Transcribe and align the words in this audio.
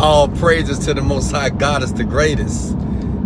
All 0.00 0.28
praises 0.28 0.78
to 0.86 0.94
the 0.94 1.02
Most 1.02 1.30
High 1.30 1.50
God 1.50 1.82
is 1.82 1.92
the 1.92 2.04
greatest. 2.04 2.74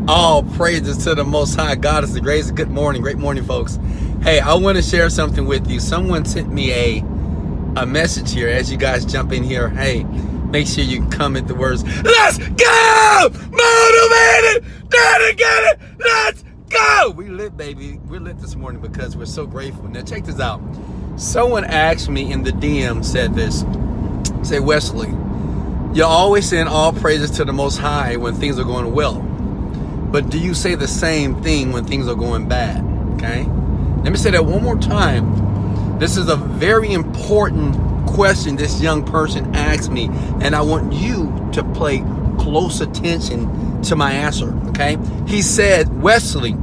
All 0.08 0.42
praises 0.42 1.04
to 1.04 1.14
the 1.14 1.22
Most 1.22 1.54
High 1.54 1.76
God 1.76 2.02
is 2.02 2.14
the 2.14 2.20
greatest. 2.20 2.56
Good 2.56 2.68
morning, 2.68 3.00
great 3.00 3.16
morning, 3.16 3.44
folks. 3.44 3.78
Hey, 4.22 4.40
I 4.40 4.54
want 4.54 4.76
to 4.76 4.82
share 4.82 5.08
something 5.08 5.46
with 5.46 5.70
you. 5.70 5.78
Someone 5.78 6.24
sent 6.24 6.52
me 6.52 6.72
a 6.72 6.98
a 7.76 7.86
message 7.86 8.32
here 8.32 8.48
as 8.48 8.72
you 8.72 8.76
guys 8.76 9.04
jump 9.04 9.30
in 9.30 9.44
here. 9.44 9.68
Hey, 9.68 10.02
make 10.02 10.66
sure 10.66 10.82
you 10.82 11.06
comment 11.10 11.46
the 11.46 11.54
words. 11.54 11.84
Let's 12.02 12.38
go, 12.38 13.30
motivated, 13.52 14.64
dedicated. 14.88 15.78
Let's 16.00 16.44
go. 16.70 17.12
We 17.14 17.28
lit, 17.28 17.56
baby. 17.56 18.00
We're 18.08 18.18
lit 18.18 18.40
this 18.40 18.56
morning 18.56 18.82
because 18.82 19.16
we're 19.16 19.26
so 19.26 19.46
grateful. 19.46 19.86
Now 19.86 20.02
check 20.02 20.24
this 20.24 20.40
out. 20.40 20.60
Someone 21.14 21.64
asked 21.64 22.08
me 22.08 22.32
in 22.32 22.42
the 22.42 22.50
DM 22.50 23.04
said 23.04 23.36
this. 23.36 23.64
Say 24.42 24.58
Wesley. 24.58 25.14
You're 25.94 26.08
always 26.08 26.48
saying 26.48 26.66
all 26.66 26.92
praises 26.92 27.30
to 27.32 27.44
the 27.44 27.52
Most 27.52 27.78
High 27.78 28.16
when 28.16 28.34
things 28.34 28.58
are 28.58 28.64
going 28.64 28.92
well. 28.92 29.20
But 29.20 30.28
do 30.28 30.40
you 30.40 30.52
say 30.52 30.74
the 30.74 30.88
same 30.88 31.40
thing 31.40 31.70
when 31.70 31.84
things 31.84 32.08
are 32.08 32.16
going 32.16 32.48
bad? 32.48 32.84
Okay? 33.14 33.44
Let 34.02 34.10
me 34.10 34.16
say 34.16 34.32
that 34.32 34.44
one 34.44 34.64
more 34.64 34.76
time. 34.76 35.98
This 36.00 36.16
is 36.16 36.28
a 36.28 36.34
very 36.34 36.92
important 36.92 37.76
question 38.08 38.56
this 38.56 38.80
young 38.80 39.04
person 39.04 39.54
asked 39.54 39.88
me, 39.88 40.08
and 40.40 40.56
I 40.56 40.62
want 40.62 40.92
you 40.92 41.32
to 41.52 41.62
pay 41.74 42.00
close 42.40 42.80
attention 42.80 43.80
to 43.82 43.94
my 43.94 44.10
answer. 44.10 44.52
Okay? 44.70 44.98
He 45.28 45.42
said, 45.42 46.02
Wesley, 46.02 46.56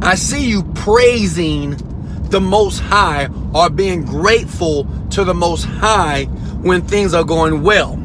I 0.00 0.14
see 0.14 0.48
you 0.48 0.62
praising 0.72 1.76
the 2.30 2.40
Most 2.40 2.78
High 2.78 3.28
or 3.54 3.68
being 3.68 4.06
grateful 4.06 4.86
to 5.10 5.22
the 5.22 5.34
Most 5.34 5.64
High 5.64 6.24
when 6.62 6.80
things 6.80 7.12
are 7.12 7.24
going 7.24 7.62
well. 7.62 8.01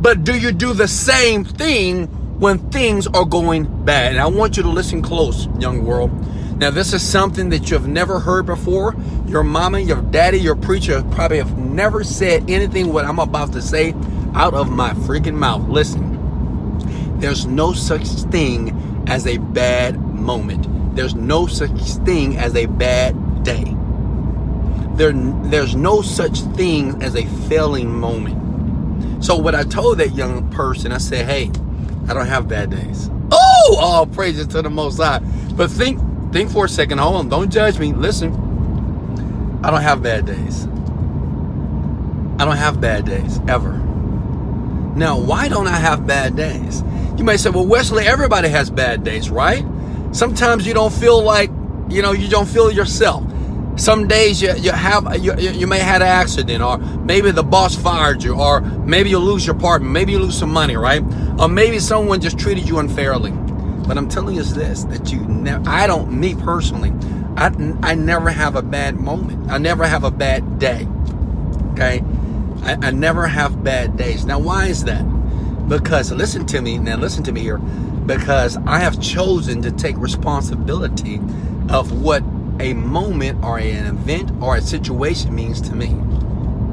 But 0.00 0.24
do 0.24 0.38
you 0.38 0.52
do 0.52 0.72
the 0.72 0.88
same 0.88 1.44
thing 1.44 2.06
when 2.38 2.70
things 2.70 3.06
are 3.08 3.24
going 3.26 3.84
bad? 3.84 4.12
And 4.12 4.20
I 4.20 4.26
want 4.26 4.56
you 4.56 4.62
to 4.62 4.68
listen 4.68 5.02
close, 5.02 5.46
young 5.58 5.84
world. 5.84 6.10
Now, 6.58 6.70
this 6.70 6.92
is 6.92 7.02
something 7.02 7.50
that 7.50 7.70
you 7.70 7.76
have 7.76 7.88
never 7.88 8.18
heard 8.18 8.46
before. 8.46 8.94
Your 9.26 9.42
mama, 9.42 9.78
your 9.80 10.00
daddy, 10.02 10.38
your 10.38 10.56
preacher 10.56 11.02
probably 11.10 11.38
have 11.38 11.58
never 11.58 12.02
said 12.02 12.50
anything 12.50 12.92
what 12.92 13.04
I'm 13.04 13.18
about 13.18 13.52
to 13.52 13.62
say 13.62 13.94
out 14.34 14.54
of 14.54 14.70
my 14.70 14.90
freaking 14.90 15.34
mouth. 15.34 15.68
Listen, 15.68 17.18
there's 17.18 17.44
no 17.46 17.72
such 17.72 18.06
thing 18.30 19.04
as 19.06 19.26
a 19.26 19.36
bad 19.36 19.98
moment. 19.98 20.96
There's 20.96 21.14
no 21.14 21.46
such 21.46 21.78
thing 22.04 22.38
as 22.38 22.56
a 22.56 22.66
bad 22.66 23.42
day. 23.42 23.76
There, 24.94 25.12
there's 25.12 25.76
no 25.76 26.02
such 26.02 26.40
thing 26.56 27.02
as 27.02 27.16
a 27.16 27.26
failing 27.48 27.90
moment. 27.94 28.39
So 29.20 29.36
what 29.36 29.54
I 29.54 29.62
told 29.64 29.98
that 29.98 30.14
young 30.14 30.50
person, 30.50 30.92
I 30.92 30.98
said, 30.98 31.26
hey, 31.26 31.50
I 32.08 32.14
don't 32.14 32.26
have 32.26 32.48
bad 32.48 32.70
days. 32.70 33.10
Oh, 33.30 33.76
all 33.78 34.06
praises 34.06 34.46
to 34.48 34.62
the 34.62 34.70
Most 34.70 34.96
High. 34.96 35.20
But 35.54 35.70
think, 35.70 36.00
think 36.32 36.50
for 36.50 36.64
a 36.64 36.68
second. 36.68 36.98
Hold 36.98 37.16
on. 37.16 37.28
Don't 37.28 37.50
judge 37.52 37.78
me. 37.78 37.92
Listen. 37.92 38.32
I 39.62 39.70
don't 39.70 39.82
have 39.82 40.02
bad 40.02 40.24
days. 40.24 40.64
I 42.40 42.46
don't 42.46 42.56
have 42.56 42.80
bad 42.80 43.04
days 43.04 43.38
ever. 43.46 43.74
Now, 44.96 45.18
why 45.18 45.48
don't 45.48 45.66
I 45.68 45.76
have 45.76 46.06
bad 46.06 46.34
days? 46.34 46.82
You 47.18 47.24
may 47.24 47.36
say, 47.36 47.50
well, 47.50 47.66
Wesley, 47.66 48.06
everybody 48.06 48.48
has 48.48 48.70
bad 48.70 49.04
days, 49.04 49.30
right? 49.30 49.64
Sometimes 50.12 50.66
you 50.66 50.72
don't 50.72 50.92
feel 50.92 51.22
like, 51.22 51.50
you 51.90 52.00
know, 52.00 52.12
you 52.12 52.28
don't 52.28 52.48
feel 52.48 52.70
yourself. 52.70 53.29
Some 53.80 54.06
days 54.06 54.42
you, 54.42 54.54
you 54.56 54.72
have 54.72 55.16
you, 55.24 55.34
you 55.38 55.66
may 55.66 55.78
had 55.78 56.02
an 56.02 56.08
accident, 56.08 56.62
or 56.62 56.76
maybe 56.76 57.30
the 57.30 57.42
boss 57.42 57.74
fired 57.74 58.22
you, 58.22 58.34
or 58.38 58.60
maybe 58.60 59.08
you 59.08 59.18
lose 59.18 59.46
your 59.46 59.56
apartment, 59.56 59.90
maybe 59.90 60.12
you 60.12 60.18
lose 60.18 60.38
some 60.38 60.52
money, 60.52 60.76
right? 60.76 61.02
Or 61.38 61.48
maybe 61.48 61.78
someone 61.78 62.20
just 62.20 62.38
treated 62.38 62.68
you 62.68 62.78
unfairly. 62.78 63.30
But 63.88 63.96
I'm 63.96 64.06
telling 64.06 64.36
you 64.36 64.42
this: 64.42 64.84
that 64.84 65.10
you 65.10 65.20
never, 65.20 65.66
I 65.66 65.86
don't, 65.86 66.12
me 66.12 66.34
personally, 66.34 66.92
I, 67.38 67.46
I 67.82 67.94
never 67.94 68.28
have 68.28 68.54
a 68.54 68.60
bad 68.60 69.00
moment. 69.00 69.50
I 69.50 69.56
never 69.56 69.86
have 69.86 70.04
a 70.04 70.10
bad 70.10 70.58
day. 70.58 70.86
Okay, 71.72 72.04
I, 72.62 72.76
I 72.82 72.90
never 72.90 73.26
have 73.28 73.64
bad 73.64 73.96
days. 73.96 74.26
Now, 74.26 74.40
why 74.40 74.66
is 74.66 74.84
that? 74.84 75.02
Because 75.68 76.12
listen 76.12 76.44
to 76.48 76.60
me 76.60 76.76
now. 76.76 76.96
Listen 76.96 77.24
to 77.24 77.32
me 77.32 77.40
here. 77.40 77.56
Because 77.56 78.58
I 78.66 78.80
have 78.80 79.00
chosen 79.00 79.62
to 79.62 79.70
take 79.70 79.96
responsibility 79.96 81.18
of 81.70 82.02
what 82.02 82.22
a 82.60 82.74
moment 82.74 83.42
or 83.44 83.58
an 83.58 83.86
event 83.86 84.30
or 84.42 84.56
a 84.56 84.60
situation 84.60 85.34
means 85.34 85.60
to 85.62 85.74
me. 85.74 85.88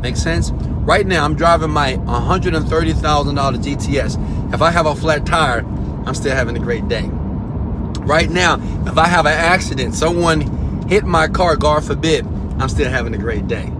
Make 0.01 0.17
sense? 0.17 0.51
Right 0.51 1.05
now, 1.05 1.25
I'm 1.25 1.35
driving 1.35 1.71
my 1.71 1.93
$130,000 1.93 2.95
GTS. 3.01 4.53
If 4.53 4.61
I 4.61 4.71
have 4.71 4.85
a 4.85 4.95
flat 4.95 5.25
tire, 5.25 5.65
I'm 6.05 6.13
still 6.13 6.35
having 6.35 6.55
a 6.55 6.59
great 6.59 6.87
day. 6.87 7.09
Right 8.07 8.29
now, 8.29 8.55
if 8.85 8.97
I 8.97 9.07
have 9.07 9.25
an 9.25 9.33
accident, 9.33 9.95
someone 9.95 10.87
hit 10.87 11.03
my 11.03 11.27
car, 11.27 11.57
God 11.57 11.83
forbid, 11.83 12.25
I'm 12.59 12.69
still 12.69 12.89
having 12.89 13.13
a 13.13 13.17
great 13.17 13.47
day. 13.47 13.71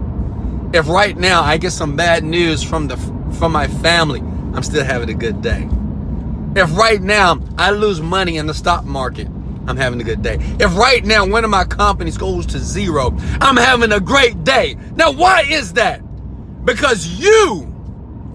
If 0.74 0.88
right 0.88 1.16
now 1.16 1.42
I 1.42 1.56
get 1.56 1.70
some 1.70 1.96
bad 1.96 2.24
news 2.24 2.62
from 2.62 2.88
the 2.88 2.96
from 3.38 3.52
my 3.52 3.68
family, 3.68 4.20
I'm 4.20 4.62
still 4.62 4.84
having 4.84 5.08
a 5.08 5.14
good 5.14 5.40
day. 5.40 5.68
If 6.54 6.76
right 6.76 7.00
now 7.00 7.40
I 7.56 7.70
lose 7.70 8.02
money 8.02 8.36
in 8.36 8.46
the 8.46 8.54
stock 8.54 8.84
market, 8.84 9.28
I'm 9.68 9.76
having 9.76 10.00
a 10.00 10.04
good 10.04 10.22
day. 10.22 10.38
If 10.58 10.74
right 10.76 11.04
now 11.04 11.26
one 11.26 11.44
of 11.44 11.50
my 11.50 11.64
companies 11.64 12.16
goes 12.16 12.46
to 12.46 12.58
zero, 12.58 13.14
I'm 13.40 13.56
having 13.56 13.92
a 13.92 14.00
great 14.00 14.42
day. 14.42 14.76
Now, 14.96 15.12
why 15.12 15.42
is 15.42 15.74
that? 15.74 16.00
Because 16.64 17.06
you, 17.06 17.74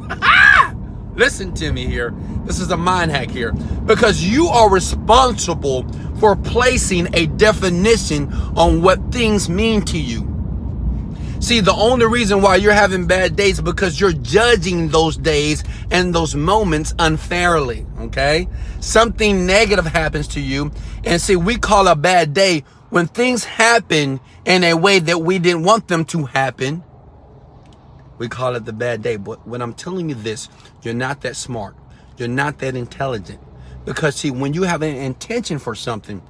listen 1.15 1.51
to 1.55 1.73
me 1.73 1.87
here. 1.87 2.13
This 2.45 2.59
is 2.59 2.69
a 2.69 2.77
mind 2.77 3.09
hack 3.09 3.31
here. 3.31 3.51
Because 3.51 4.23
you 4.23 4.47
are 4.47 4.69
responsible 4.69 5.91
for 6.19 6.35
placing 6.35 7.13
a 7.15 7.25
definition 7.25 8.31
on 8.55 8.83
what 8.83 9.11
things 9.11 9.49
mean 9.49 9.81
to 9.85 9.99
you. 9.99 10.32
See, 11.43 11.59
the 11.59 11.73
only 11.73 12.05
reason 12.05 12.41
why 12.41 12.55
you're 12.55 12.71
having 12.71 13.05
bad 13.05 13.35
days 13.35 13.59
because 13.59 13.99
you're 13.99 14.13
judging 14.13 14.87
those 14.87 15.17
days 15.17 15.61
and 15.91 16.15
those 16.15 16.35
moments 16.35 16.95
unfairly. 16.99 17.85
Okay? 17.99 18.47
Something 18.79 19.45
negative 19.45 19.85
happens 19.85 20.29
to 20.29 20.39
you. 20.39 20.71
And 21.03 21.19
see, 21.19 21.35
we 21.35 21.57
call 21.57 21.89
a 21.89 21.97
bad 21.97 22.33
day 22.33 22.63
when 22.91 23.07
things 23.07 23.43
happen 23.43 24.21
in 24.45 24.63
a 24.63 24.75
way 24.75 24.99
that 24.99 25.17
we 25.17 25.37
didn't 25.37 25.63
want 25.63 25.89
them 25.89 26.05
to 26.05 26.23
happen. 26.23 26.81
We 28.19 28.29
call 28.29 28.55
it 28.55 28.63
the 28.63 28.71
bad 28.71 29.01
day. 29.01 29.17
But 29.17 29.45
when 29.45 29.61
I'm 29.61 29.73
telling 29.73 30.07
you 30.07 30.15
this, 30.15 30.47
you're 30.81 30.93
not 30.93 31.19
that 31.23 31.35
smart. 31.35 31.75
You're 32.15 32.29
not 32.29 32.59
that 32.59 32.77
intelligent. 32.77 33.41
Because 33.83 34.15
see, 34.15 34.31
when 34.31 34.53
you 34.53 34.63
have 34.63 34.81
an 34.81 34.95
intention 34.95 35.59
for 35.59 35.75
something, 35.75 36.21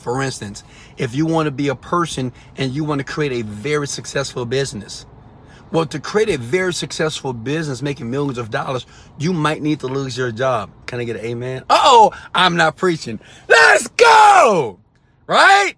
for 0.00 0.22
instance, 0.22 0.64
if 0.96 1.14
you 1.14 1.26
want 1.26 1.46
to 1.46 1.50
be 1.50 1.68
a 1.68 1.74
person 1.74 2.32
and 2.56 2.72
you 2.72 2.84
want 2.84 3.00
to 3.00 3.04
create 3.04 3.32
a 3.32 3.42
very 3.42 3.86
successful 3.86 4.46
business, 4.46 5.06
well, 5.72 5.86
to 5.86 5.98
create 5.98 6.28
a 6.28 6.38
very 6.38 6.72
successful 6.72 7.32
business 7.32 7.82
making 7.82 8.10
millions 8.10 8.38
of 8.38 8.50
dollars, 8.50 8.86
you 9.18 9.32
might 9.32 9.62
need 9.62 9.80
to 9.80 9.88
lose 9.88 10.16
your 10.16 10.30
job. 10.30 10.70
Can 10.86 11.00
I 11.00 11.04
get 11.04 11.16
an 11.16 11.24
amen? 11.24 11.64
Oh, 11.68 12.12
I'm 12.34 12.56
not 12.56 12.76
preaching. 12.76 13.18
Let's 13.48 13.88
go! 13.88 14.78
Right? 15.26 15.74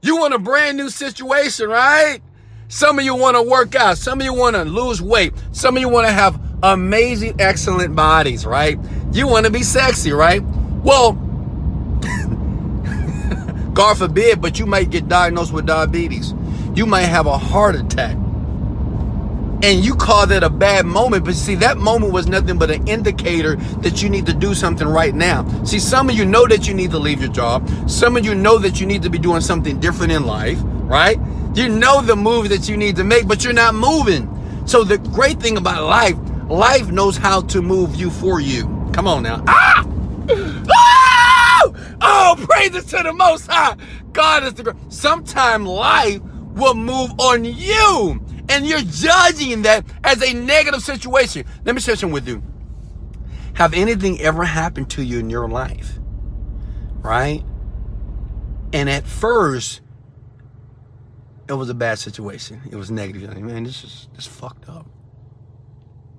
You 0.00 0.16
want 0.16 0.32
a 0.32 0.38
brand 0.38 0.76
new 0.78 0.88
situation, 0.88 1.68
right? 1.68 2.20
Some 2.68 2.98
of 2.98 3.04
you 3.04 3.14
want 3.14 3.36
to 3.36 3.42
work 3.42 3.74
out. 3.74 3.98
Some 3.98 4.20
of 4.20 4.24
you 4.24 4.32
want 4.32 4.56
to 4.56 4.64
lose 4.64 5.02
weight. 5.02 5.32
Some 5.52 5.76
of 5.76 5.80
you 5.80 5.88
want 5.88 6.06
to 6.06 6.12
have 6.12 6.40
amazing, 6.62 7.40
excellent 7.40 7.94
bodies, 7.94 8.46
right? 8.46 8.78
You 9.12 9.26
want 9.26 9.46
to 9.46 9.52
be 9.52 9.62
sexy, 9.62 10.12
right? 10.12 10.42
Well, 10.82 11.12
God 13.78 13.96
forbid, 13.96 14.40
but 14.40 14.58
you 14.58 14.66
might 14.66 14.90
get 14.90 15.06
diagnosed 15.06 15.52
with 15.52 15.64
diabetes. 15.64 16.34
You 16.74 16.84
might 16.84 17.02
have 17.02 17.26
a 17.26 17.38
heart 17.38 17.76
attack. 17.76 18.16
And 19.62 19.84
you 19.84 19.94
call 19.94 20.26
that 20.26 20.42
a 20.42 20.50
bad 20.50 20.84
moment, 20.84 21.24
but 21.24 21.36
see, 21.36 21.54
that 21.54 21.78
moment 21.78 22.12
was 22.12 22.26
nothing 22.26 22.58
but 22.58 22.72
an 22.72 22.88
indicator 22.88 23.54
that 23.54 24.02
you 24.02 24.10
need 24.10 24.26
to 24.26 24.34
do 24.34 24.52
something 24.52 24.88
right 24.88 25.14
now. 25.14 25.46
See, 25.62 25.78
some 25.78 26.10
of 26.10 26.16
you 26.16 26.24
know 26.24 26.44
that 26.48 26.66
you 26.66 26.74
need 26.74 26.90
to 26.90 26.98
leave 26.98 27.20
your 27.20 27.30
job. 27.30 27.70
Some 27.88 28.16
of 28.16 28.24
you 28.24 28.34
know 28.34 28.58
that 28.58 28.80
you 28.80 28.86
need 28.86 29.02
to 29.02 29.10
be 29.10 29.18
doing 29.18 29.42
something 29.42 29.78
different 29.78 30.10
in 30.10 30.26
life, 30.26 30.58
right? 30.64 31.16
You 31.54 31.68
know 31.68 32.02
the 32.02 32.16
move 32.16 32.48
that 32.48 32.68
you 32.68 32.76
need 32.76 32.96
to 32.96 33.04
make, 33.04 33.28
but 33.28 33.44
you're 33.44 33.52
not 33.52 33.76
moving. 33.76 34.28
So 34.66 34.82
the 34.82 34.98
great 34.98 35.38
thing 35.38 35.56
about 35.56 35.84
life, 35.84 36.16
life 36.48 36.90
knows 36.90 37.16
how 37.16 37.42
to 37.42 37.62
move 37.62 37.94
you 37.94 38.10
for 38.10 38.40
you. 38.40 38.64
Come 38.92 39.06
on 39.06 39.22
now. 39.22 39.44
Ah! 39.46 39.84
Oh, 42.00 42.36
praises 42.38 42.84
to 42.86 43.02
the 43.02 43.12
Most 43.12 43.46
High. 43.46 43.76
God 44.12 44.44
is 44.44 44.54
the 44.54 44.62
great. 44.62 44.76
Sometime 44.88 45.64
life 45.64 46.20
will 46.54 46.74
move 46.74 47.12
on 47.18 47.44
you, 47.44 48.24
and 48.48 48.66
you're 48.66 48.80
judging 48.80 49.62
that 49.62 49.84
as 50.04 50.22
a 50.22 50.32
negative 50.32 50.82
situation. 50.82 51.44
Let 51.64 51.74
me 51.74 51.80
share 51.80 51.96
something 51.96 52.12
with 52.12 52.28
you. 52.28 52.42
Have 53.54 53.74
anything 53.74 54.20
ever 54.20 54.44
happened 54.44 54.90
to 54.90 55.02
you 55.02 55.18
in 55.18 55.30
your 55.30 55.48
life? 55.48 55.98
Right? 56.98 57.42
And 58.72 58.88
at 58.88 59.06
first, 59.06 59.80
it 61.48 61.54
was 61.54 61.68
a 61.68 61.74
bad 61.74 61.98
situation. 61.98 62.60
It 62.70 62.76
was 62.76 62.90
negative. 62.90 63.22
Like, 63.22 63.38
man, 63.38 63.64
this 63.64 63.82
is 63.82 64.08
this 64.14 64.26
fucked 64.26 64.68
up. 64.68 64.86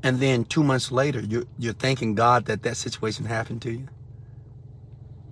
And 0.01 0.19
then 0.19 0.45
two 0.45 0.63
months 0.63 0.91
later, 0.91 1.19
you're, 1.19 1.43
you're 1.57 1.73
thanking 1.73 2.15
God 2.15 2.45
that 2.45 2.63
that 2.63 2.77
situation 2.77 3.25
happened 3.25 3.61
to 3.63 3.71
you. 3.71 3.87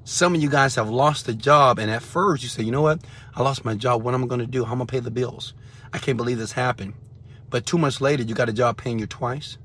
Some 0.07 0.35
of 0.35 0.41
you 0.41 0.49
guys 0.49 0.75
have 0.75 0.89
lost 0.89 1.27
a 1.27 1.33
job, 1.33 1.79
and 1.79 1.91
at 1.91 2.01
first 2.01 2.41
you 2.41 2.47
say, 2.47 2.63
you 2.63 2.71
know 2.71 2.81
what? 2.81 3.01
I 3.35 3.43
lost 3.43 3.65
my 3.65 3.75
job. 3.75 4.03
What 4.03 4.13
am 4.13 4.23
I 4.23 4.27
going 4.27 4.39
to 4.39 4.47
do? 4.47 4.63
How 4.63 4.71
am 4.71 4.77
I 4.77 4.85
going 4.85 4.87
to 4.87 4.91
pay 4.93 4.99
the 5.01 5.11
bills? 5.11 5.53
I 5.91 5.97
can't 5.97 6.15
believe 6.15 6.37
this 6.37 6.53
happened. 6.53 6.93
But 7.49 7.65
two 7.65 7.77
months 7.77 7.99
later, 7.99 8.23
you 8.23 8.33
got 8.33 8.47
a 8.47 8.53
job 8.53 8.77
paying 8.77 8.99
you 8.99 9.05
twice. 9.05 9.57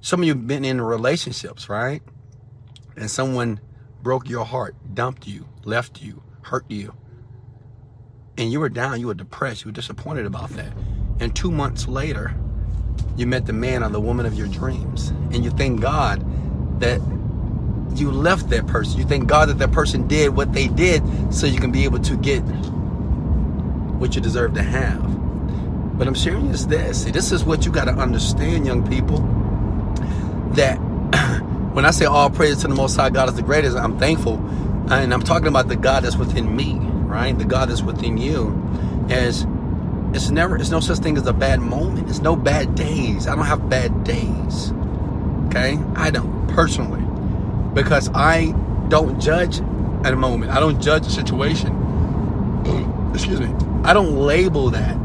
Some 0.00 0.20
of 0.20 0.28
you 0.28 0.34
have 0.34 0.46
been 0.46 0.64
in 0.64 0.80
relationships, 0.80 1.68
right? 1.68 2.00
And 2.96 3.10
someone 3.10 3.58
broke 4.00 4.28
your 4.28 4.44
heart, 4.44 4.76
dumped 4.94 5.26
you, 5.26 5.48
left 5.64 6.00
you, 6.00 6.22
hurt 6.42 6.70
you. 6.70 6.94
And 8.36 8.52
you 8.52 8.60
were 8.60 8.68
down, 8.68 9.00
you 9.00 9.08
were 9.08 9.14
depressed, 9.14 9.64
you 9.64 9.70
were 9.70 9.74
disappointed 9.74 10.24
about 10.24 10.50
that. 10.50 10.72
And 11.18 11.34
two 11.34 11.50
months 11.50 11.88
later, 11.88 12.32
you 13.16 13.26
met 13.26 13.46
the 13.46 13.54
man 13.54 13.82
or 13.82 13.88
the 13.88 14.00
woman 14.00 14.24
of 14.24 14.34
your 14.34 14.46
dreams. 14.46 15.08
And 15.32 15.44
you 15.44 15.50
thank 15.50 15.80
God 15.80 16.24
that 16.78 17.00
you 17.94 18.10
left 18.10 18.50
that 18.50 18.66
person. 18.66 18.98
You 18.98 19.06
thank 19.06 19.26
God 19.26 19.48
that 19.48 19.58
that 19.58 19.72
person 19.72 20.06
did 20.06 20.36
what 20.36 20.52
they 20.52 20.68
did 20.68 21.02
so 21.34 21.46
you 21.46 21.60
can 21.60 21.72
be 21.72 21.84
able 21.84 21.98
to 22.00 22.16
get 22.16 22.40
what 23.98 24.14
you 24.14 24.20
deserve 24.20 24.54
to 24.54 24.62
have. 24.62 25.98
But 25.98 26.06
I'm 26.06 26.14
sharing 26.14 26.46
you 26.46 26.56
this. 26.56 27.04
See, 27.04 27.10
this 27.10 27.32
is 27.32 27.44
what 27.44 27.66
you 27.66 27.72
got 27.72 27.86
to 27.86 27.92
understand, 27.92 28.66
young 28.66 28.88
people. 28.88 29.18
That 30.54 30.76
when 31.72 31.84
I 31.84 31.90
say 31.90 32.04
all 32.04 32.30
praise 32.30 32.58
to 32.58 32.68
the 32.68 32.74
Most 32.74 32.96
High 32.96 33.10
God 33.10 33.28
is 33.28 33.34
the 33.34 33.42
greatest, 33.42 33.76
I'm 33.76 33.98
thankful. 33.98 34.36
And 34.90 35.12
I'm 35.12 35.22
talking 35.22 35.48
about 35.48 35.68
the 35.68 35.76
God 35.76 36.04
that's 36.04 36.16
within 36.16 36.54
me, 36.54 36.78
right? 36.78 37.36
The 37.36 37.44
God 37.44 37.68
that's 37.68 37.82
within 37.82 38.16
you. 38.16 38.54
As 39.10 39.46
it's 40.14 40.30
never, 40.30 40.56
it's 40.56 40.70
no 40.70 40.80
such 40.80 40.98
thing 40.98 41.16
as 41.16 41.26
a 41.26 41.32
bad 41.32 41.60
moment. 41.60 42.08
It's 42.08 42.20
no 42.20 42.36
bad 42.36 42.74
days. 42.74 43.26
I 43.26 43.34
don't 43.34 43.44
have 43.44 43.68
bad 43.68 44.04
days. 44.04 44.72
Okay? 45.46 45.78
I 45.96 46.10
don't, 46.10 46.46
personally. 46.48 47.07
Because 47.78 48.10
I 48.12 48.50
don't 48.88 49.20
judge 49.20 49.60
at 50.04 50.12
a 50.12 50.16
moment. 50.16 50.50
I 50.50 50.58
don't 50.58 50.82
judge 50.82 51.06
a 51.06 51.10
situation. 51.10 51.68
Excuse 53.14 53.40
me. 53.40 53.54
I 53.84 53.92
don't 53.92 54.16
label 54.16 54.70
that. 54.70 54.98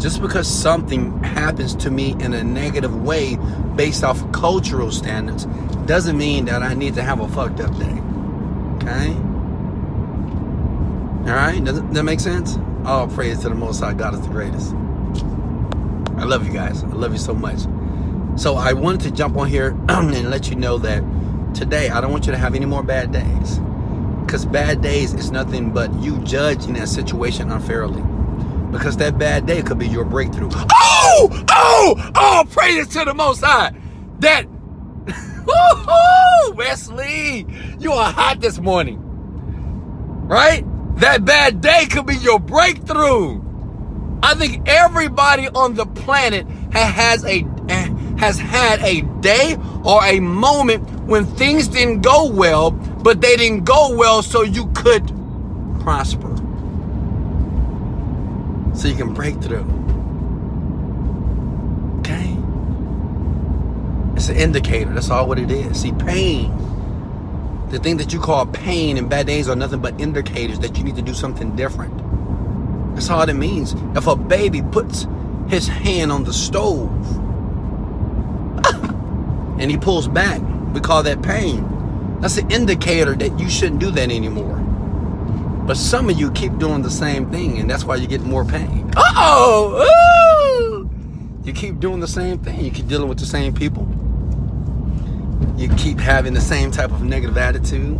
Just 0.00 0.22
because 0.22 0.48
something 0.48 1.22
happens 1.22 1.74
to 1.76 1.90
me 1.90 2.12
in 2.12 2.32
a 2.32 2.42
negative 2.42 3.02
way 3.02 3.36
based 3.76 4.04
off 4.04 4.32
cultural 4.32 4.90
standards 4.90 5.44
doesn't 5.84 6.16
mean 6.16 6.46
that 6.46 6.62
I 6.62 6.72
need 6.72 6.94
to 6.94 7.02
have 7.02 7.20
a 7.20 7.28
fucked 7.28 7.60
up 7.60 7.76
day. 7.78 8.00
Okay? 8.76 9.12
Alright? 11.30 11.62
Does 11.62 11.82
that 11.82 12.04
make 12.04 12.20
sense? 12.20 12.56
All 12.86 13.06
praise 13.06 13.40
to 13.40 13.50
the 13.50 13.54
Most 13.54 13.80
High. 13.80 13.92
God 13.92 14.14
is 14.14 14.22
the 14.22 14.28
greatest. 14.28 14.72
I 16.16 16.24
love 16.24 16.46
you 16.46 16.54
guys. 16.54 16.82
I 16.84 16.86
love 16.86 17.12
you 17.12 17.18
so 17.18 17.34
much. 17.34 17.58
So 18.40 18.54
I 18.54 18.72
wanted 18.72 19.02
to 19.02 19.10
jump 19.10 19.36
on 19.36 19.46
here 19.46 19.76
and 19.90 20.30
let 20.30 20.48
you 20.48 20.56
know 20.56 20.78
that 20.78 21.02
today 21.54 21.90
I 21.90 22.00
don't 22.00 22.10
want 22.10 22.26
you 22.26 22.32
to 22.32 22.38
have 22.38 22.54
any 22.54 22.66
more 22.66 22.82
bad 22.82 23.12
days. 23.12 23.60
Because 24.24 24.44
bad 24.44 24.82
days 24.82 25.14
is 25.14 25.30
nothing 25.30 25.72
but 25.72 25.92
you 26.00 26.18
judging 26.18 26.74
that 26.74 26.88
situation 26.88 27.50
unfairly. 27.50 28.02
Because 28.70 28.98
that 28.98 29.18
bad 29.18 29.46
day 29.46 29.62
could 29.62 29.78
be 29.78 29.88
your 29.88 30.04
breakthrough. 30.04 30.50
Oh! 30.52 31.44
Oh! 31.50 32.12
Oh! 32.14 32.44
Praise 32.50 32.88
to 32.88 33.04
the 33.04 33.14
Most 33.14 33.42
High. 33.42 33.72
That. 34.18 34.44
Wesley, 36.54 37.46
you 37.78 37.92
are 37.92 38.12
hot 38.12 38.40
this 38.40 38.58
morning. 38.58 39.00
Right? 40.28 40.64
That 40.96 41.24
bad 41.24 41.60
day 41.62 41.86
could 41.86 42.06
be 42.06 42.16
your 42.16 42.38
breakthrough. 42.38 43.40
I 44.22 44.34
think 44.34 44.68
everybody 44.68 45.48
on 45.48 45.74
the 45.74 45.86
planet 45.86 46.46
has 46.72 47.24
a 47.24 47.46
has 48.18 48.38
had 48.38 48.80
a 48.80 49.02
day 49.20 49.56
or 49.84 50.04
a 50.04 50.20
moment 50.20 50.88
when 51.02 51.24
things 51.24 51.68
didn't 51.68 52.02
go 52.02 52.30
well, 52.30 52.70
but 52.70 53.20
they 53.20 53.36
didn't 53.36 53.64
go 53.64 53.94
well 53.96 54.22
so 54.22 54.42
you 54.42 54.66
could 54.74 55.06
prosper. 55.80 56.34
So 58.74 58.88
you 58.88 58.96
can 58.96 59.14
break 59.14 59.40
through. 59.40 59.66
Okay? 62.00 62.36
It's 64.16 64.28
an 64.28 64.36
indicator. 64.36 64.92
That's 64.92 65.10
all 65.10 65.26
what 65.26 65.38
it 65.38 65.50
is. 65.50 65.80
See, 65.80 65.92
pain 65.92 66.52
the 67.70 67.78
thing 67.78 67.98
that 67.98 68.14
you 68.14 68.20
call 68.20 68.46
pain 68.46 68.96
and 68.96 69.10
bad 69.10 69.26
days 69.26 69.46
are 69.48 69.56
nothing 69.56 69.80
but 69.80 70.00
indicators 70.00 70.58
that 70.60 70.78
you 70.78 70.84
need 70.84 70.96
to 70.96 71.02
do 71.02 71.12
something 71.12 71.54
different. 71.54 71.94
That's 72.94 73.10
all 73.10 73.28
it 73.28 73.34
means. 73.34 73.74
If 73.94 74.06
a 74.06 74.16
baby 74.16 74.62
puts 74.62 75.06
his 75.48 75.68
hand 75.68 76.10
on 76.10 76.24
the 76.24 76.32
stove 76.32 76.90
and 79.60 79.70
he 79.70 79.76
pulls 79.76 80.08
back, 80.08 80.40
we 80.72 80.80
call 80.80 81.02
that 81.02 81.22
pain. 81.22 82.18
That's 82.20 82.36
an 82.36 82.50
indicator 82.50 83.14
that 83.14 83.38
you 83.38 83.48
shouldn't 83.48 83.80
do 83.80 83.90
that 83.92 84.10
anymore. 84.10 84.56
But 85.66 85.76
some 85.76 86.08
of 86.08 86.18
you 86.18 86.30
keep 86.32 86.58
doing 86.58 86.82
the 86.82 86.90
same 86.90 87.30
thing, 87.30 87.58
and 87.58 87.70
that's 87.70 87.84
why 87.84 87.96
you 87.96 88.06
get 88.06 88.22
more 88.22 88.44
pain. 88.44 88.90
oh! 88.96 90.90
You 91.44 91.52
keep 91.52 91.80
doing 91.80 92.00
the 92.00 92.08
same 92.08 92.38
thing. 92.38 92.64
You 92.64 92.70
keep 92.70 92.88
dealing 92.88 93.08
with 93.08 93.18
the 93.18 93.26
same 93.26 93.54
people 93.54 93.86
you 95.58 95.68
keep 95.70 95.98
having 95.98 96.34
the 96.34 96.40
same 96.40 96.70
type 96.70 96.92
of 96.92 97.02
negative 97.02 97.36
attitude. 97.36 97.98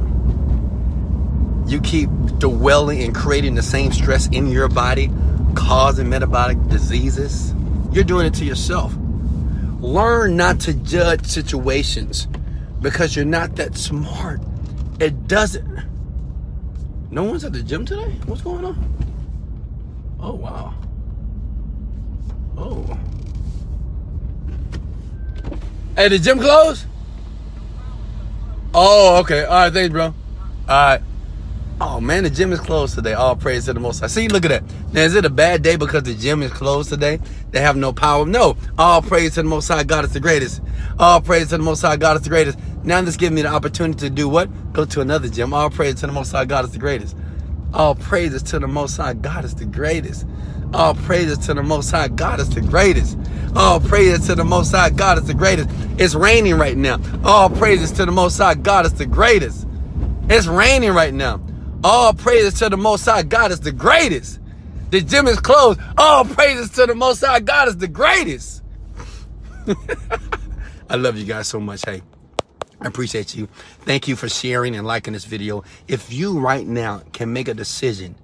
You 1.66 1.80
keep 1.80 2.08
dwelling 2.38 3.02
and 3.02 3.14
creating 3.14 3.56
the 3.56 3.62
same 3.62 3.92
stress 3.92 4.28
in 4.28 4.46
your 4.46 4.68
body, 4.68 5.10
causing 5.54 6.08
metabolic 6.08 6.56
diseases. 6.68 7.52
You're 7.90 8.04
doing 8.04 8.26
it 8.26 8.34
to 8.34 8.44
yourself. 8.44 8.94
Learn 9.80 10.36
not 10.36 10.60
to 10.60 10.74
judge 10.74 11.26
situations 11.26 12.26
because 12.80 13.14
you're 13.14 13.24
not 13.24 13.56
that 13.56 13.76
smart. 13.76 14.40
It 15.00 15.28
doesn't. 15.28 15.84
No 17.10 17.24
one's 17.24 17.44
at 17.44 17.52
the 17.52 17.62
gym 17.62 17.84
today? 17.84 18.10
What's 18.26 18.42
going 18.42 18.64
on? 18.64 18.98
Oh, 20.20 20.34
wow. 20.34 20.74
Oh. 22.56 22.98
Hey, 25.96 26.08
the 26.08 26.18
gym 26.18 26.38
closed? 26.38 26.84
Oh, 28.74 29.20
okay. 29.20 29.44
All 29.44 29.64
right, 29.64 29.72
thanks, 29.72 29.90
bro. 29.90 30.04
All 30.06 30.14
right. 30.68 31.02
Oh 31.80 32.00
man, 32.00 32.24
the 32.24 32.30
gym 32.30 32.52
is 32.52 32.58
closed 32.58 32.96
today. 32.96 33.12
All 33.12 33.36
praise 33.36 33.66
to 33.66 33.72
the 33.72 33.78
Most 33.78 34.00
High. 34.00 34.08
See, 34.08 34.26
look 34.26 34.44
at 34.44 34.48
that. 34.48 34.64
Now, 34.92 35.02
is 35.02 35.14
it 35.14 35.24
a 35.24 35.30
bad 35.30 35.62
day 35.62 35.76
because 35.76 36.02
the 36.02 36.14
gym 36.14 36.42
is 36.42 36.52
closed 36.52 36.88
today? 36.88 37.20
They 37.52 37.60
have 37.60 37.76
no 37.76 37.92
power. 37.92 38.26
No. 38.26 38.56
All 38.76 39.00
praise 39.00 39.34
to 39.34 39.42
the 39.42 39.48
Most 39.48 39.68
High. 39.68 39.84
God 39.84 40.04
is 40.04 40.12
the 40.12 40.18
greatest. 40.18 40.60
All 40.98 41.20
praise 41.20 41.50
to 41.50 41.56
the 41.56 41.62
Most 41.62 41.82
High. 41.82 41.96
God 41.96 42.16
is 42.16 42.22
the 42.22 42.30
greatest. 42.30 42.58
Now 42.82 43.00
this 43.02 43.16
gives 43.16 43.32
me 43.32 43.42
the 43.42 43.48
opportunity 43.48 44.00
to 44.00 44.10
do 44.10 44.28
what? 44.28 44.50
Go 44.72 44.86
to 44.86 45.00
another 45.00 45.28
gym. 45.28 45.54
All 45.54 45.70
praise 45.70 45.94
to 45.96 46.08
the 46.08 46.12
Most 46.12 46.32
High. 46.32 46.46
God 46.46 46.64
is 46.64 46.72
the 46.72 46.80
greatest. 46.80 47.16
All 47.72 47.94
praises 47.94 48.42
to 48.44 48.58
the 48.58 48.66
Most 48.66 48.96
High. 48.96 49.14
God 49.14 49.44
is 49.44 49.54
the 49.54 49.64
greatest. 49.64 50.26
All 50.74 50.94
praises 50.94 51.38
to 51.46 51.54
the 51.54 51.62
Most 51.62 51.92
High. 51.92 52.08
God 52.08 52.40
is 52.40 52.52
the 52.52 52.60
greatest. 52.60 53.16
All 53.54 53.78
praises 53.78 54.26
to 54.26 54.34
the 54.34 54.44
Most 54.44 54.72
High. 54.72 54.90
God 54.90 55.18
is 55.18 55.28
the 55.28 55.34
greatest. 55.34 55.70
It's 55.96 56.16
raining 56.16 56.56
right 56.56 56.76
now. 56.76 56.98
All 57.24 57.48
praises 57.48 57.92
to 57.92 58.04
the 58.04 58.12
Most 58.12 58.36
High. 58.36 58.54
God 58.54 58.84
is 58.84 58.94
the 58.94 59.06
greatest. 59.06 59.64
It's 60.28 60.48
raining 60.48 60.92
right 60.92 61.14
now. 61.14 61.40
All 61.84 62.12
praises 62.12 62.54
to 62.54 62.68
the 62.68 62.76
Most 62.76 63.04
High. 63.04 63.22
God 63.22 63.52
is 63.52 63.60
the 63.60 63.72
greatest. 63.72 64.40
The 64.90 65.00
gym 65.00 65.26
is 65.26 65.38
closed. 65.38 65.80
All 65.96 66.24
praises 66.24 66.70
to 66.70 66.86
the 66.86 66.94
Most 66.94 67.24
High. 67.24 67.40
God 67.40 67.68
is 67.68 67.76
the 67.76 67.88
greatest. 67.88 68.62
I 70.90 70.96
love 70.96 71.16
you 71.16 71.24
guys 71.24 71.46
so 71.46 71.60
much. 71.60 71.84
Hey, 71.84 72.02
I 72.80 72.86
appreciate 72.88 73.36
you. 73.36 73.48
Thank 73.80 74.08
you 74.08 74.16
for 74.16 74.28
sharing 74.28 74.74
and 74.74 74.86
liking 74.86 75.12
this 75.12 75.24
video. 75.24 75.62
If 75.86 76.12
you 76.12 76.40
right 76.40 76.66
now 76.66 77.02
can 77.12 77.32
make 77.32 77.48
a 77.48 77.54
decision 77.54 78.16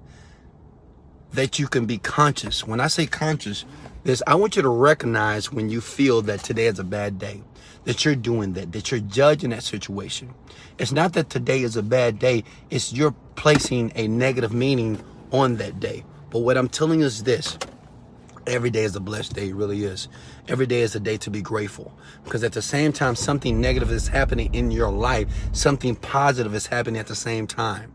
that 1.33 1.59
you 1.59 1.67
can 1.67 1.85
be 1.85 1.97
conscious. 1.97 2.65
When 2.65 2.79
I 2.79 2.87
say 2.87 3.05
conscious, 3.05 3.65
this 4.03 4.23
I 4.25 4.35
want 4.35 4.55
you 4.55 4.61
to 4.61 4.69
recognize 4.69 5.51
when 5.51 5.69
you 5.69 5.81
feel 5.81 6.21
that 6.23 6.41
today 6.43 6.67
is 6.67 6.79
a 6.79 6.83
bad 6.83 7.19
day, 7.19 7.41
that 7.85 8.03
you're 8.03 8.15
doing 8.15 8.53
that, 8.53 8.71
that 8.73 8.91
you're 8.91 8.99
judging 8.99 9.51
that 9.51 9.63
situation. 9.63 10.33
It's 10.77 10.91
not 10.91 11.13
that 11.13 11.29
today 11.29 11.61
is 11.61 11.77
a 11.77 11.83
bad 11.83 12.19
day, 12.19 12.43
it's 12.69 12.91
you're 12.91 13.15
placing 13.35 13.91
a 13.95 14.07
negative 14.07 14.53
meaning 14.53 15.01
on 15.31 15.55
that 15.57 15.79
day. 15.79 16.03
But 16.29 16.39
what 16.39 16.57
I'm 16.57 16.69
telling 16.69 16.99
you 16.99 17.05
is 17.05 17.23
this. 17.23 17.57
Every 18.47 18.69
day 18.69 18.83
is 18.83 18.95
a 18.95 18.99
blessed 18.99 19.33
day, 19.33 19.49
it 19.49 19.55
really 19.55 19.85
is. 19.85 20.07
Every 20.47 20.67
day 20.67 20.81
is 20.81 20.95
a 20.95 20.99
day 20.99 21.17
to 21.17 21.31
be 21.31 21.41
grateful. 21.41 21.97
Because 22.23 22.43
at 22.43 22.53
the 22.53 22.61
same 22.61 22.93
time, 22.93 23.15
something 23.15 23.59
negative 23.59 23.89
is 23.89 24.07
happening 24.07 24.53
in 24.53 24.69
your 24.69 24.91
life, 24.91 25.27
something 25.51 25.95
positive 25.95 26.53
is 26.53 26.67
happening 26.67 26.99
at 26.99 27.07
the 27.07 27.15
same 27.15 27.47
time. 27.47 27.91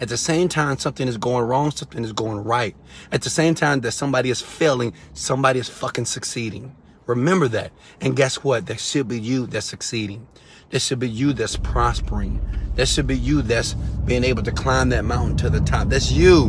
At 0.00 0.08
the 0.08 0.16
same 0.16 0.48
time, 0.48 0.78
something 0.78 1.08
is 1.08 1.18
going 1.18 1.44
wrong, 1.44 1.72
something 1.72 2.04
is 2.04 2.12
going 2.12 2.42
right. 2.44 2.76
At 3.10 3.22
the 3.22 3.30
same 3.30 3.54
time 3.54 3.80
that 3.80 3.92
somebody 3.92 4.30
is 4.30 4.40
failing, 4.40 4.94
somebody 5.12 5.58
is 5.58 5.68
fucking 5.68 6.06
succeeding. 6.06 6.74
Remember 7.06 7.48
that. 7.48 7.72
And 8.00 8.16
guess 8.16 8.44
what? 8.44 8.66
That 8.66 8.80
should 8.80 9.08
be 9.08 9.18
you 9.18 9.46
that's 9.46 9.66
succeeding. 9.66 10.26
That 10.70 10.80
should 10.80 10.98
be 11.00 11.08
you 11.08 11.32
that's 11.32 11.56
prospering. 11.56 12.40
That 12.76 12.86
should 12.86 13.06
be 13.06 13.18
you 13.18 13.42
that's 13.42 13.74
being 13.74 14.24
able 14.24 14.42
to 14.44 14.52
climb 14.52 14.90
that 14.90 15.04
mountain 15.04 15.36
to 15.38 15.50
the 15.50 15.60
top. 15.60 15.88
That's 15.88 16.12
you. 16.12 16.46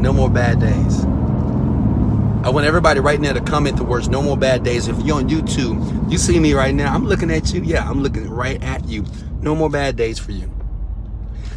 No 0.00 0.12
more 0.12 0.28
bad 0.28 0.60
days. 0.60 1.04
I 2.44 2.50
want 2.50 2.66
everybody 2.66 3.00
right 3.00 3.18
now 3.18 3.32
to 3.32 3.40
comment 3.40 3.78
the 3.78 3.84
words 3.84 4.10
no 4.10 4.20
more 4.20 4.36
bad 4.36 4.62
days. 4.62 4.86
If 4.86 5.00
you're 5.00 5.16
on 5.16 5.30
YouTube, 5.30 6.12
you 6.12 6.18
see 6.18 6.38
me 6.38 6.52
right 6.52 6.74
now. 6.74 6.94
I'm 6.94 7.06
looking 7.06 7.30
at 7.30 7.54
you. 7.54 7.62
Yeah, 7.62 7.88
I'm 7.88 8.02
looking 8.02 8.28
right 8.28 8.62
at 8.62 8.86
you. 8.86 9.06
No 9.40 9.54
more 9.54 9.70
bad 9.70 9.96
days 9.96 10.18
for 10.18 10.32
you. 10.32 10.50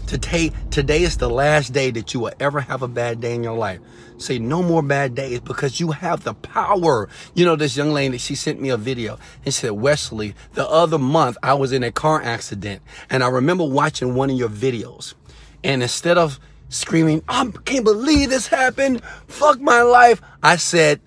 Today, 0.08 0.54
today 0.72 1.04
is 1.04 1.18
the 1.18 1.30
last 1.30 1.74
day 1.74 1.92
that 1.92 2.14
you 2.14 2.22
will 2.22 2.32
ever 2.40 2.62
have 2.62 2.82
a 2.82 2.88
bad 2.88 3.20
day 3.20 3.36
in 3.36 3.44
your 3.44 3.58
life. 3.58 3.82
Say 4.18 4.40
no 4.40 4.64
more 4.64 4.82
bad 4.82 5.16
days 5.16 5.42
because 5.42 5.82
you 5.82 5.92
have 5.92 6.24
the 6.24 6.34
power. 6.34 7.10
You 7.36 7.44
know, 7.44 7.58
this 7.58 7.76
young 7.76 7.92
lady, 7.92 8.18
she 8.18 8.34
sent 8.34 8.62
me 8.62 8.70
a 8.70 8.78
video 8.78 9.20
and 9.44 9.54
said, 9.54 9.72
Wesley, 9.72 10.34
the 10.54 10.66
other 10.66 10.98
month 10.98 11.38
I 11.44 11.56
was 11.56 11.74
in 11.74 11.84
a 11.84 11.92
car 11.92 12.22
accident 12.22 12.82
and 13.10 13.22
I 13.22 13.28
remember 13.28 13.66
watching 13.66 14.16
one 14.16 14.30
of 14.30 14.38
your 14.38 14.48
videos. 14.48 15.14
And 15.62 15.84
instead 15.84 16.18
of 16.18 16.40
screaming, 16.70 17.22
I 17.28 17.52
can't 17.66 17.84
believe 17.84 18.30
this 18.30 18.48
happened. 18.48 19.04
Fuck 19.28 19.60
my 19.60 19.82
life. 19.82 20.22
I 20.42 20.56
said, 20.56 21.02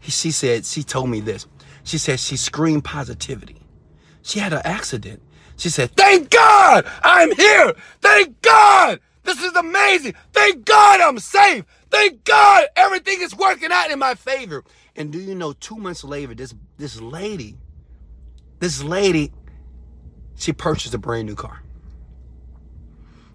she 0.00 0.30
said, 0.30 0.64
she 0.64 0.82
told 0.82 1.10
me 1.10 1.20
this. 1.20 1.46
She 1.84 1.98
said 1.98 2.18
she 2.18 2.38
screamed 2.38 2.84
positivity. 2.84 3.60
She 4.22 4.38
had 4.38 4.54
an 4.54 4.62
accident. 4.64 5.22
She 5.58 5.68
said, 5.68 5.90
thank 5.90 6.30
God 6.30 6.86
I'm 7.02 7.34
here. 7.34 7.74
Thank 8.00 8.40
God. 8.42 9.00
This 9.24 9.42
is 9.42 9.54
amazing. 9.54 10.14
Thank 10.32 10.64
God 10.64 11.00
I'm 11.00 11.18
safe. 11.18 11.64
Thank 11.90 12.24
God 12.24 12.64
everything 12.76 13.20
is 13.20 13.36
working 13.36 13.70
out 13.72 13.90
in 13.90 13.98
my 13.98 14.14
favor. 14.14 14.64
And 14.96 15.12
do 15.12 15.18
you 15.18 15.34
know, 15.34 15.52
two 15.52 15.76
months 15.76 16.04
later, 16.04 16.34
this, 16.34 16.54
this 16.78 17.00
lady, 17.00 17.56
this 18.60 18.82
lady, 18.82 19.32
she 20.36 20.52
purchased 20.52 20.94
a 20.94 20.98
brand 20.98 21.26
new 21.26 21.34
car. 21.34 21.62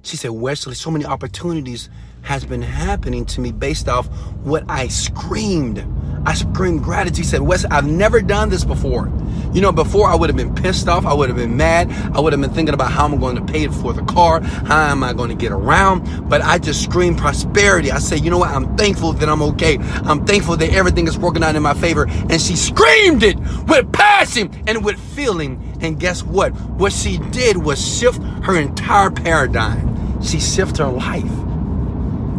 She 0.02 0.18
said, 0.18 0.32
Wesley, 0.32 0.76
so 0.76 0.92
many 0.92 1.06
opportunities 1.06 1.90
has 2.24 2.46
been 2.46 2.62
happening 2.62 3.26
to 3.26 3.42
me 3.42 3.52
based 3.52 3.90
off 3.90 4.08
what 4.44 4.64
I 4.70 4.88
screamed. 4.88 5.86
I 6.26 6.34
screamed 6.34 6.84
gratitude. 6.84 7.18
She 7.18 7.24
said, 7.24 7.42
Wes, 7.42 7.66
I've 7.66 7.88
never 7.88 8.22
done 8.22 8.50
this 8.50 8.64
before. 8.64 9.12
You 9.54 9.62
know, 9.62 9.72
before 9.72 10.10
I 10.10 10.16
would 10.16 10.30
have 10.30 10.38
been 10.38 10.54
pissed 10.54 10.88
off. 10.88 11.06
I 11.06 11.14
would 11.14 11.30
have 11.30 11.38
been 11.38 11.58
mad. 11.58 11.92
I 12.16 12.20
would 12.20 12.34
have 12.34 12.42
been 12.42 12.54
thinking 12.54 12.74
about 12.74 12.92
how 12.92 13.06
I'm 13.06 13.20
going 13.20 13.36
to 13.36 13.54
pay 13.54 13.68
for 13.68 13.94
the 13.94 14.04
car. 14.04 14.42
How 14.42 14.88
am 14.88 15.04
I 15.04 15.14
going 15.14 15.30
to 15.30 15.36
get 15.36 15.52
around? 15.52 16.30
But 16.30 16.42
I 16.42 16.58
just 16.58 16.84
screamed 16.84 17.18
prosperity. 17.18 17.92
I 17.92 18.00
said, 18.00 18.24
you 18.24 18.32
know 18.32 18.40
what? 18.40 18.50
I'm 18.50 18.76
thankful 18.76 19.14
that 19.14 19.30
I'm 19.30 19.42
okay. 19.44 19.78
I'm 19.80 20.26
thankful 20.26 20.58
that 20.58 20.74
everything 20.74 21.08
is 21.08 21.18
working 21.18 21.44
out 21.44 21.56
in 21.56 21.64
my 21.64 21.74
favor. 21.74 22.08
And 22.08 22.42
she 22.42 22.56
screamed 22.56 23.24
it 23.24 23.38
with 23.68 23.92
passion 23.94 24.52
and 24.68 24.84
with 24.84 25.00
feeling. 25.16 25.78
And 25.82 26.00
guess 26.00 26.24
what? 26.24 26.54
What 26.54 26.92
she 26.92 27.18
did 27.32 27.58
was 27.58 27.80
shift 27.86 28.22
her 28.44 28.60
entire 28.60 29.12
paradigm 29.12 29.94
she 30.24 30.40
shifted 30.40 30.80
her 30.80 30.90
life. 30.90 31.24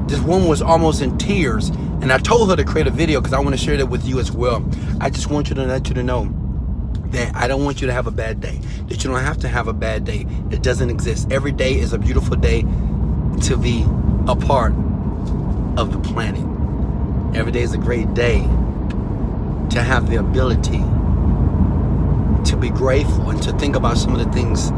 This 0.08 0.20
woman 0.20 0.48
was 0.48 0.62
almost 0.62 1.02
in 1.02 1.16
tears, 1.18 1.68
and 1.68 2.12
I 2.12 2.18
told 2.18 2.50
her 2.50 2.56
to 2.56 2.64
create 2.64 2.86
a 2.86 2.90
video 2.90 3.20
because 3.20 3.32
I 3.32 3.40
want 3.40 3.50
to 3.50 3.56
share 3.62 3.76
that 3.76 3.86
with 3.86 4.06
you 4.06 4.18
as 4.18 4.32
well. 4.32 4.64
I 5.00 5.10
just 5.10 5.30
want 5.30 5.48
you 5.48 5.54
to 5.56 5.64
let 5.64 5.88
you 5.88 5.94
to 5.94 6.02
know 6.02 6.24
that 7.14 7.34
I 7.34 7.48
don't 7.48 7.64
want 7.64 7.80
you 7.80 7.86
to 7.86 7.92
have 7.92 8.06
a 8.06 8.10
bad 8.10 8.40
day. 8.40 8.60
That 8.88 9.02
you 9.02 9.10
don't 9.10 9.20
have 9.20 9.38
to 9.38 9.48
have 9.48 9.68
a 9.68 9.72
bad 9.72 10.04
day. 10.04 10.26
It 10.50 10.62
doesn't 10.62 10.90
exist. 10.90 11.30
Every 11.30 11.52
day 11.52 11.78
is 11.78 11.92
a 11.92 11.98
beautiful 11.98 12.36
day 12.36 12.62
to 13.42 13.56
be 13.56 13.84
a 14.28 14.36
part 14.36 14.72
of 15.76 15.92
the 15.92 16.00
planet. 16.00 16.42
Every 17.36 17.52
day 17.52 17.62
is 17.62 17.72
a 17.72 17.78
great 17.78 18.14
day 18.14 18.40
to 19.70 19.82
have 19.82 20.08
the 20.08 20.16
ability 20.16 20.82
to 22.48 22.56
be 22.56 22.70
grateful 22.70 23.30
and 23.30 23.42
to 23.42 23.52
think 23.58 23.74
about 23.74 23.96
some 23.96 24.14
of 24.14 24.24
the 24.24 24.30
things 24.32 24.70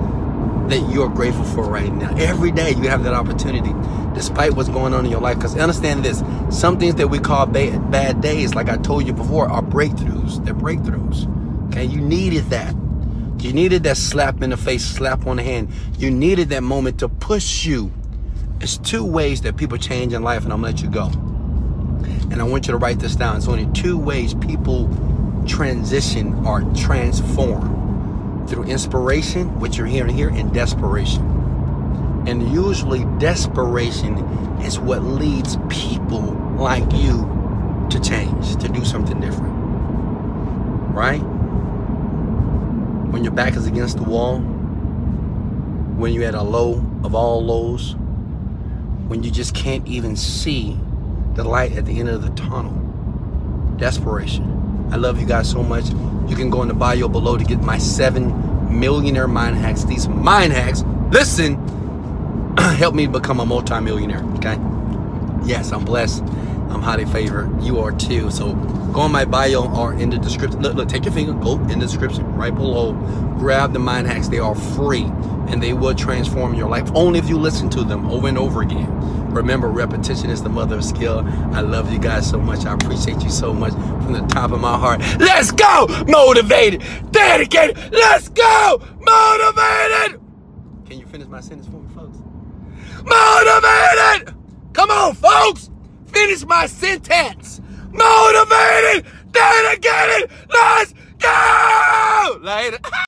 that 0.69 0.89
you're 0.93 1.09
grateful 1.09 1.45
for 1.45 1.65
right 1.65 1.93
now. 1.93 2.15
Every 2.17 2.51
day 2.51 2.71
you 2.71 2.89
have 2.89 3.05
that 3.05 3.15
opportunity, 3.15 3.73
despite 4.15 4.55
what's 4.55 4.69
going 4.69 4.95
on 4.95 5.05
in 5.05 5.11
your 5.11 5.21
life. 5.21 5.37
Because 5.37 5.57
understand 5.57 6.05
this 6.05 6.23
some 6.51 6.79
things 6.79 6.97
that 6.97 7.09
we 7.09 7.19
call 7.19 7.47
bad, 7.47 7.91
bad 7.91 8.21
days, 8.21 8.55
like 8.55 8.69
I 8.69 8.77
told 8.77 9.07
you 9.07 9.13
before, 9.13 9.49
are 9.49 9.63
breakthroughs. 9.63 10.45
They're 10.45 10.55
breakthroughs. 10.55 11.33
Okay, 11.77 11.85
you 11.85 12.01
needed 12.01 12.45
that. 12.45 12.75
You 13.39 13.53
needed 13.53 13.83
that 13.83 13.99
slap 13.99 14.41
in 14.41 14.49
the 14.49 14.57
face, 14.57 14.83
slap 14.83 15.27
on 15.27 15.37
the 15.37 15.43
hand. 15.43 15.69
You 15.99 16.11
needed 16.11 16.49
that 16.49 16.63
moment 16.63 17.01
to 17.01 17.09
push 17.11 17.67
you. 17.67 17.93
It's 18.63 18.79
two 18.79 19.05
ways 19.05 19.43
that 19.43 19.59
people 19.59 19.77
change 19.77 20.15
in 20.15 20.23
life, 20.23 20.45
and 20.45 20.55
I'm 20.55 20.63
gonna 20.63 20.73
let 20.73 20.81
you 20.81 20.89
go. 20.89 21.09
And 22.31 22.41
I 22.41 22.45
want 22.45 22.67
you 22.67 22.73
to 22.73 22.79
write 22.79 22.99
this 22.99 23.15
down. 23.15 23.37
It's 23.37 23.47
only 23.47 23.67
two 23.75 23.99
ways 23.99 24.33
people 24.33 24.89
transition 25.47 26.47
or 26.47 26.63
transform 26.75 28.47
through 28.49 28.65
inspiration, 28.65 29.61
which 29.61 29.77
you're 29.77 29.87
hearing 29.87 30.17
here, 30.17 30.31
and 30.31 30.55
desperation. 30.55 31.23
And 32.27 32.55
usually, 32.55 33.05
desperation 33.19 34.17
is 34.63 34.79
what 34.79 35.03
leads 35.03 35.59
people 35.69 36.23
like 36.57 36.91
you 36.95 37.87
to 37.91 38.01
change, 38.01 38.57
to 38.63 38.69
do 38.69 38.83
something 38.83 39.21
different. 39.21 39.53
Right? 40.95 41.36
When 43.11 43.25
your 43.25 43.33
back 43.33 43.57
is 43.57 43.67
against 43.67 43.97
the 43.97 44.05
wall, 44.05 44.41
when 45.97 46.13
you're 46.13 46.25
at 46.25 46.35
a 46.35 46.43
low 46.43 46.75
of 47.05 47.15
all 47.15 47.45
lows, 47.45 47.95
when 49.09 49.23
you 49.23 49.31
just 49.31 49.55
can't 49.55 49.87
even 49.87 50.17
see 50.17 50.79
the 51.35 51.45
light 51.45 51.73
at 51.77 51.87
the 51.87 52.01
end 52.01 52.09
of 52.09 52.23
the 52.23 52.31
tunnel. 52.31 52.73
Desperation. 53.77 54.89
I 54.91 54.97
love 54.97 55.21
you 55.21 55.27
guys 55.27 55.51
so 55.51 55.63
much. 55.63 55.91
You 56.29 56.37
can 56.37 56.51
go 56.51 56.63
in 56.63 56.69
the 56.69 56.75
bio 56.75 57.09
below 57.09 57.37
to 57.37 57.45
get 57.45 57.61
my 57.61 57.79
seven 57.79 58.79
millionaire 58.81 59.29
mind 59.29 59.57
hacks. 59.57 59.85
These 59.85 60.09
mind 60.09 60.53
hacks, 60.53 60.83
listen, 61.11 61.57
help 62.59 62.95
me 62.95 63.07
become 63.07 63.41
a 63.41 63.47
multimillionaire. 63.47 64.25
Okay? 64.37 64.59
Yes, 65.45 65.73
I'm 65.73 65.85
blessed. 65.85 66.23
I'm 66.23 66.83
highly 66.83 67.05
favored. 67.05 67.63
You 67.63 67.81
are 67.81 67.93
too. 67.93 68.31
So 68.31 68.55
go 68.97 69.03
on 69.03 69.13
my 69.13 69.27
bio 69.27 69.71
or 69.75 69.93
in 69.93 70.09
the 70.09 70.17
description. 70.17 70.63
Look, 70.63 70.73
look, 70.73 70.89
take 70.89 71.05
your 71.05 71.13
finger, 71.13 71.35
go 71.35 71.61
in 71.69 71.79
the 71.79 71.87
description 71.87 72.25
right 72.35 72.55
below. 72.55 72.95
Grab 73.39 73.75
the 73.75 73.79
mind 73.79 74.07
hacks. 74.07 74.29
They 74.29 74.39
are 74.39 74.55
free 74.55 75.05
and 75.49 75.63
they 75.63 75.75
will 75.75 75.95
transform 75.95 76.55
your 76.55 76.71
life 76.71 76.91
only 76.95 77.19
if 77.19 77.29
you 77.29 77.37
listen 77.37 77.69
to 77.71 77.85
them 77.85 78.07
over 78.07 78.27
and 78.27 78.39
over 78.39 78.63
again. 78.63 78.91
Remember, 79.31 79.69
repetition 79.69 80.31
is 80.31 80.43
the 80.43 80.49
mother 80.49 80.77
of 80.77 80.85
skill. 80.85 81.21
I 81.53 81.61
love 81.61 81.93
you 81.93 81.99
guys 81.99 82.27
so 82.27 82.39
much. 82.39 82.65
I 82.65 82.73
appreciate 82.73 83.23
you 83.23 83.29
so 83.29 83.53
much 83.53 83.75
from 83.75 84.15
the 84.15 84.27
top 84.29 84.51
of 84.51 84.63
my 84.63 84.79
heart. 84.79 85.01
Let's 85.21 85.51
go! 85.53 85.87
Motivated, 86.09 86.83
dedicated. 87.11 87.93
Let's 87.93 88.31
go! 88.31 88.79
Motivated! 88.99 90.23
Can 90.87 90.99
you 90.99 91.05
finish 91.05 91.29
my 91.29 91.43
sentence 91.43 91.67
for 91.67 91.83
me, 91.83 91.95
folks? 91.95 92.17
Motivated! 93.05 94.35
Come 94.73 94.91
on, 94.91 95.15
folks! 95.15 95.71
Finish 96.07 96.47
my 96.47 96.65
sentence! 96.65 97.61
Motivated, 97.93 99.07
dedicated. 99.31 100.31
Let's 100.51 100.95
go! 101.19 102.39
Later. 102.43 102.79